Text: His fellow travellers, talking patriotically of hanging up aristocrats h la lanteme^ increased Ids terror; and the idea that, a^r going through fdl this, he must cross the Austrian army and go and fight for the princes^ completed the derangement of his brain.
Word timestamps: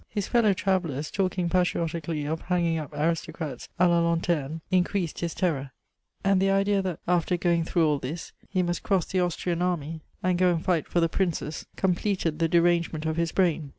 His 0.09 0.27
fellow 0.27 0.53
travellers, 0.53 1.11
talking 1.11 1.47
patriotically 1.47 2.25
of 2.25 2.41
hanging 2.41 2.79
up 2.79 2.91
aristocrats 2.91 3.69
h 3.79 3.87
la 3.87 4.01
lanteme^ 4.01 4.61
increased 4.71 5.21
Ids 5.21 5.35
terror; 5.35 5.73
and 6.23 6.41
the 6.41 6.49
idea 6.49 6.81
that, 6.81 6.97
a^r 7.07 7.39
going 7.39 7.63
through 7.63 7.99
fdl 7.99 8.01
this, 8.01 8.31
he 8.49 8.63
must 8.63 8.81
cross 8.81 9.05
the 9.05 9.19
Austrian 9.19 9.61
army 9.61 10.01
and 10.23 10.39
go 10.39 10.51
and 10.55 10.65
fight 10.65 10.87
for 10.87 11.01
the 11.01 11.07
princes^ 11.07 11.65
completed 11.75 12.39
the 12.39 12.47
derangement 12.49 13.05
of 13.05 13.17
his 13.17 13.31
brain. 13.31 13.69